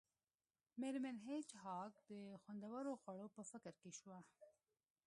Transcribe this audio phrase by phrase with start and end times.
[0.81, 2.11] میرمن هیج هاګ د
[2.41, 4.17] خوندورو خوړو په فکر کې شوه